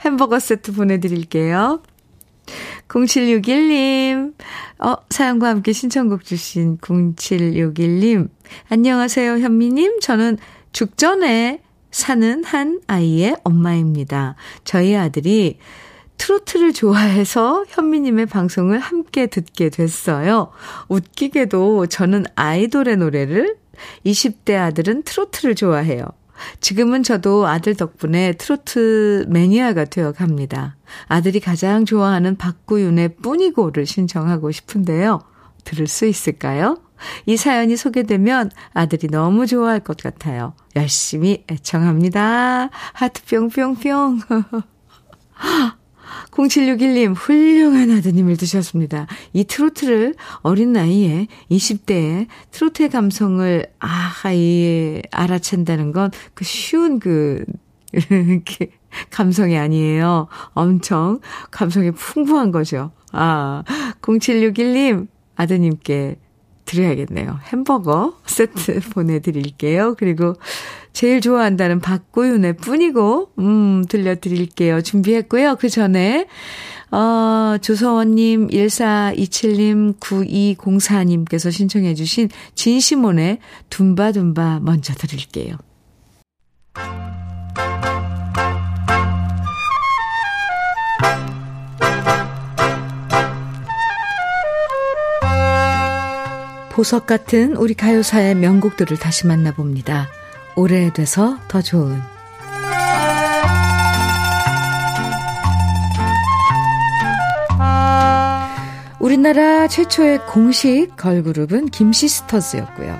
[0.00, 1.82] 햄버거 세트 보내드릴게요.
[2.88, 4.34] 0761님,
[4.78, 8.30] 어, 사연과 함께 신청곡 주신 0761님,
[8.70, 10.00] 안녕하세요, 현미님.
[10.00, 10.38] 저는
[10.72, 11.60] 죽전에
[11.90, 14.36] 사는 한 아이의 엄마입니다.
[14.64, 15.58] 저희 아들이
[16.18, 20.50] 트로트를 좋아해서 현미님의 방송을 함께 듣게 됐어요.
[20.88, 23.56] 웃기게도 저는 아이돌의 노래를
[24.04, 26.04] 20대 아들은 트로트를 좋아해요.
[26.60, 30.76] 지금은 저도 아들 덕분에 트로트 매니아가 되어 갑니다.
[31.06, 35.20] 아들이 가장 좋아하는 박구윤의 뿐이고를 신청하고 싶은데요.
[35.64, 36.78] 들을 수 있을까요?
[37.26, 40.54] 이 사연이 소개되면 아들이 너무 좋아할 것 같아요.
[40.76, 42.70] 열심히 애청합니다.
[42.92, 44.20] 하트 뿅뿅뿅.
[46.30, 49.06] 0761님, 훌륭한 아드님을 두셨습니다.
[49.32, 57.44] 이 트로트를 어린 나이에 20대에 트로트의 감성을, 아, 이, 알아챈다는 건 그 쉬운 그,
[59.10, 60.28] 감성이 아니에요.
[60.52, 62.92] 엄청 감성이 풍부한 거죠.
[63.12, 63.64] 아,
[64.02, 66.16] 0761님, 아드님께
[66.68, 67.40] 드려야겠네요.
[67.44, 69.94] 햄버거 세트 보내드릴게요.
[69.98, 70.34] 그리고
[70.92, 74.82] 제일 좋아한다는 박고윤의 뿐이고, 음, 들려드릴게요.
[74.82, 75.56] 준비했고요.
[75.56, 76.26] 그 전에,
[76.90, 83.38] 어, 조서원님, 1427님, 9204님께서 신청해주신 진시몬의
[83.70, 85.56] 둠바둠바 먼저 드릴게요.
[96.78, 100.06] 보석 같은 우리 가요사의 명곡들을 다시 만나봅니다.
[100.54, 102.00] 오래돼서 더 좋은
[109.00, 112.96] 우리나라 최초의 공식 걸그룹은 김시스터즈였고요.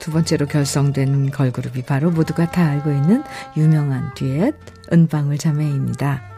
[0.00, 3.24] 두 번째로 결성된 걸그룹이 바로 모두가 다 알고 있는
[3.56, 4.54] 유명한 듀엣
[4.92, 6.33] 은방울 자매입니다.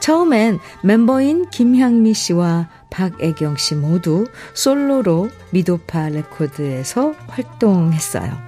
[0.00, 8.46] 처음엔 멤버인 김향미 씨와 박애경 씨 모두 솔로로 미도파 레코드에서 활동했어요.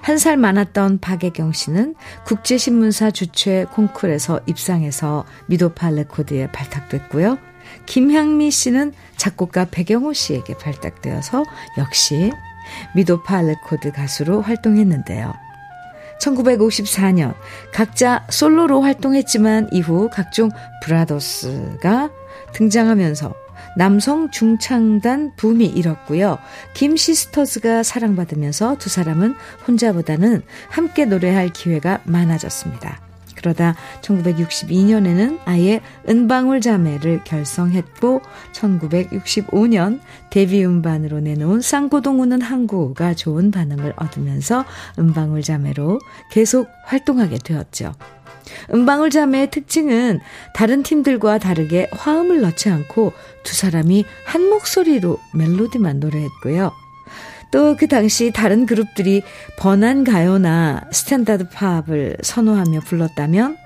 [0.00, 7.38] 한 살 많았던 박예경 씨는 국제신문사 주최 콩쿨에서 입상해서 미도파 레코드에 발탁됐고요.
[7.86, 11.44] 김향미 씨는 작곡가 배경호 씨에게 발탁되어서
[11.78, 12.32] 역시
[12.94, 15.43] 미도파 레코드 가수로 활동했는데요.
[16.20, 17.34] 1954년
[17.72, 20.50] 각자 솔로로 활동했지만 이후 각종
[20.82, 22.10] 브라더스가
[22.52, 23.34] 등장하면서
[23.76, 26.38] 남성 중창단 붐이 일었고요.
[26.74, 29.34] 김 시스터즈가 사랑받으면서 두 사람은
[29.66, 33.03] 혼자보다는 함께 노래할 기회가 많아졌습니다.
[33.44, 38.22] 그러다 1962년에는 아예 은방울 자매를 결성했고
[38.52, 44.64] 1965년 데뷔 음반으로 내놓은 쌍고동 우는 항구가 좋은 반응을 얻으면서
[44.98, 47.92] 은방울 자매로 계속 활동하게 되었죠.
[48.72, 50.20] 은방울 자매의 특징은
[50.54, 56.83] 다른 팀들과 다르게 화음을 넣지 않고 두 사람이 한 목소리로 멜로디만 노래했고요.
[57.54, 59.22] 또 그 당시 다른 그룹들이
[59.56, 63.56] 번안 가요나 standard pop을 선호하며 불렀다면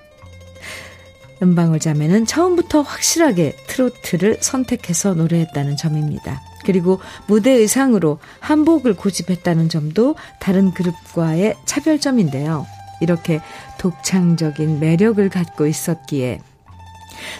[1.43, 6.43] 은방울 자매는 처음부터 확실하게 트로트를 선택해서 노래했다는 점입니다.
[6.67, 12.67] 그리고 무대 의상으로 한복을 고집했다는 점도 다른 그룹과의 차별점인데요.
[13.01, 13.41] 이렇게
[13.79, 16.41] 독창적인 매력을 갖고 있었기에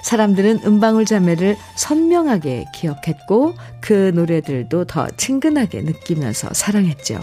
[0.03, 7.21] 사람들은 음방울 자매를 선명하게 기억했고 그 노래들도 더 친근하게 느끼면서 사랑했죠.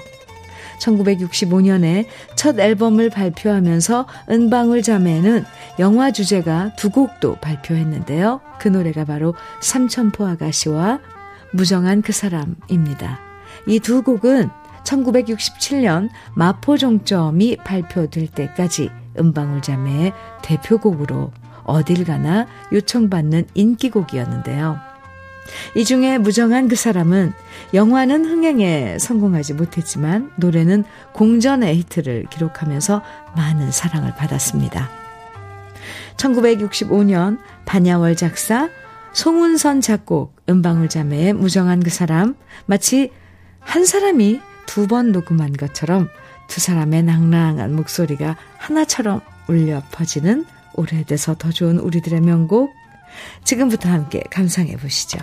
[0.79, 5.45] 1965년에 첫 앨범을 발표하면서 은방울 자매는
[5.79, 8.41] 영화 주제가 두 곡도 발표했는데요.
[8.59, 10.99] 그 노래가 바로 삼천포 아가씨와
[11.51, 13.19] 무정한 그 사람입니다.
[13.67, 14.49] 이 두 곡은
[14.83, 21.31] 1967년 마포종점이 발표될 때까지 은방울 자매의 대표곡으로
[21.65, 24.79] 어딜 가나 요청받는 인기곡이었는데요.
[25.75, 27.33] 이 중에 무정한 그 사람은
[27.73, 33.03] 영화는 흥행에 성공하지 못했지만 노래는 공전의 히트를 기록하면서
[33.35, 34.89] 많은 사랑을 받았습니다.
[36.17, 38.69] 1965년 반야월 작사,
[39.13, 42.35] 송은선 작곡, 은방울 자매의 무정한 그 사람,
[42.65, 43.11] 마치
[43.59, 46.09] 한 사람이 두 번 녹음한 것처럼
[46.47, 50.45] 두 사람의 낭랑한 목소리가 하나처럼 울려 퍼지는
[50.75, 52.73] 오래돼서 더 좋은 우리들의 명곡
[53.43, 55.19] 지금부터 함께 감상해 보시죠.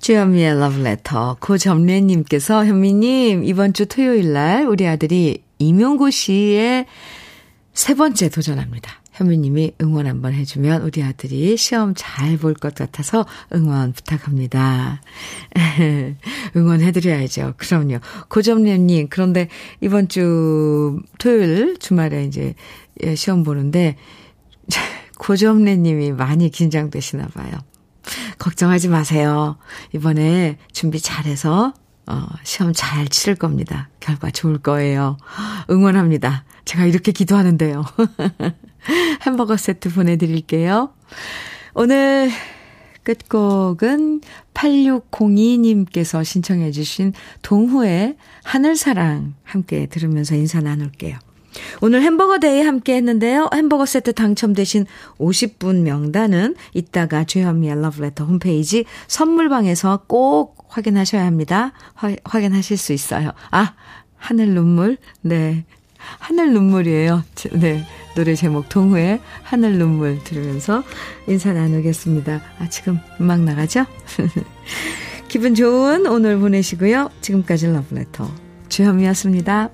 [0.00, 6.86] 주현미의 러브레터 고점례님께서 현미님 이번 주 토요일 날 우리 아들이 임용고 씨의
[7.74, 8.97] 세 번째 도전합니다.
[9.18, 15.00] 현미님이 응원 한번 해주면 우리 아들이 시험 잘 볼 것 같아서 응원 부탁합니다.
[16.56, 17.54] 응원해드려야죠.
[17.56, 17.98] 그럼요.
[18.28, 19.48] 고점례님, 그런데
[19.80, 22.54] 이번 주 토요일 주말에 이제
[23.02, 23.96] 예, 시험 보는데
[25.18, 27.50] 고점례님이 많이 긴장되시나 봐요.
[28.38, 29.56] 걱정하지 마세요.
[29.92, 31.74] 이번에 준비 잘해서
[32.06, 33.90] 어, 시험 잘 치를 겁니다.
[33.98, 35.16] 결과 좋을 거예요.
[35.70, 36.44] 응원합니다.
[36.64, 37.84] 제가 이렇게 기도하는데요.
[39.26, 40.92] 햄버거 세트 보내드릴게요.
[41.74, 42.30] 오늘
[43.04, 44.20] 끝곡은
[44.52, 47.12] 8602님께서 신청해 주신
[47.42, 51.18] 동후의 하늘사랑 함께 들으면서 인사 나눌게요.
[51.80, 53.48] 오늘 햄버거 day 함께 했는데요.
[53.54, 54.86] 햄버거 세트 당첨되신
[55.18, 61.72] 50분 명단은 이따가 주현미의 러브레터 홈페이지 선물방에서 꼭 확인하셔야 합니다.
[61.94, 63.32] 화, 확인하실 수 있어요.
[63.50, 63.74] 아,
[64.16, 64.98] 하늘 눈물?
[65.22, 65.64] 네.
[66.18, 67.24] 하늘 눈물이에요.
[67.52, 67.84] 네.
[68.14, 70.82] 노래 제목 동호의 하늘 눈물 들으면서
[71.28, 72.40] 인사 나누겠습니다.
[72.58, 73.86] 아, 지금 음악 나가죠?
[75.28, 77.10] 기분 좋은 오늘 보내시고요.
[77.20, 78.28] 지금까지 러브레터
[78.68, 79.70] 주현미였습니다.